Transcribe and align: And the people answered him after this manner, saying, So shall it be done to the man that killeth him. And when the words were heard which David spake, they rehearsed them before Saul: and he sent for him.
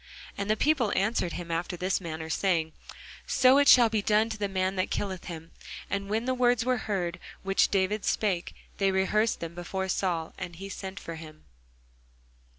And 0.35 0.49
the 0.49 0.57
people 0.57 0.91
answered 0.95 1.33
him 1.33 1.51
after 1.51 1.77
this 1.77 2.01
manner, 2.01 2.27
saying, 2.27 2.73
So 3.27 3.63
shall 3.63 3.85
it 3.85 3.91
be 3.91 4.01
done 4.01 4.31
to 4.31 4.37
the 4.39 4.47
man 4.49 4.75
that 4.75 4.89
killeth 4.89 5.25
him. 5.25 5.51
And 5.91 6.09
when 6.09 6.25
the 6.25 6.33
words 6.33 6.65
were 6.65 6.77
heard 6.89 7.19
which 7.43 7.69
David 7.69 8.03
spake, 8.03 8.55
they 8.79 8.89
rehearsed 8.89 9.41
them 9.41 9.53
before 9.53 9.89
Saul: 9.89 10.33
and 10.39 10.55
he 10.55 10.69
sent 10.69 10.99
for 10.99 11.17
him. 11.17 11.45